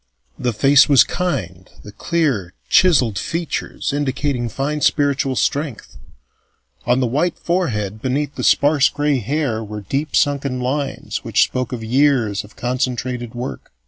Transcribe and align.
The 0.39 0.51
face 0.51 0.89
was 0.89 1.03
kind, 1.03 1.69
its 1.83 1.91
clear 1.99 2.55
chiselled 2.69 3.19
features 3.19 3.93
indicating 3.93 4.49
fine 4.49 4.81
spiritual 4.81 5.35
strength; 5.35 5.95
on 6.87 7.01
the 7.01 7.05
white 7.05 7.37
forehead 7.37 8.01
beneath 8.01 8.33
the 8.33 8.43
sparse 8.43 8.89
gray 8.89 9.19
hair 9.19 9.63
were 9.63 9.81
deep 9.81 10.15
sunken 10.15 10.59
lines 10.59 11.23
which 11.23 11.43
spoke 11.43 11.71
of 11.71 11.83
years 11.83 12.43
of 12.43 12.55
concentrated 12.55 13.35
work. 13.35 13.71